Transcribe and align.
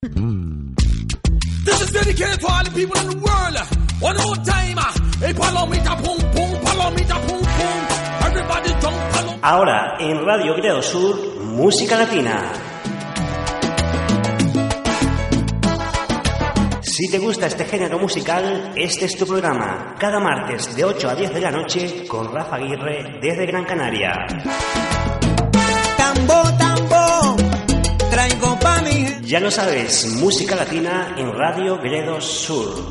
This 0.00 1.80
is 1.82 1.90
dedicated 1.90 2.38
to 2.38 2.46
all 2.46 2.62
the 2.62 2.70
people 2.70 2.96
in 3.00 3.08
the 3.10 3.16
world. 3.18 3.58
One 3.98 4.16
more 4.16 4.36
time. 4.46 4.78
Hey. 5.18 5.34
Everybody 8.22 8.70
jump. 8.80 8.94
Ahora, 9.42 9.96
en 9.98 10.24
Radio 10.24 10.54
Grado 10.54 10.82
Sur, 10.82 11.42
Música 11.42 11.98
Latina. 11.98 12.52
Si 16.80 17.10
te 17.10 17.18
gusta 17.18 17.46
este 17.48 17.64
género 17.64 17.98
musical, 17.98 18.74
este 18.76 19.06
es 19.06 19.16
tu 19.16 19.26
programa. 19.26 19.96
Cada 19.98 20.20
martes 20.20 20.76
de 20.76 20.84
8 20.84 21.10
a 21.10 21.16
10 21.16 21.34
de 21.34 21.40
la 21.40 21.50
noche 21.50 22.06
con 22.06 22.32
Rafa 22.32 22.54
Aguirre 22.54 23.18
desde 23.20 23.46
Gran 23.46 23.64
Canaria. 23.64 24.87
Ya 29.28 29.40
lo 29.40 29.50
sabes, 29.50 30.06
música 30.14 30.56
latina 30.56 31.14
en 31.18 31.30
Radio 31.34 31.76
Gredos 31.76 32.24
Sur. 32.24 32.88